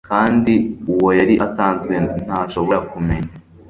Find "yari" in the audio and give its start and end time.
1.19-1.33